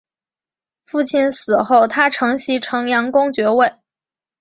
[0.83, 3.73] 父亲死后他承袭城阳公爵位。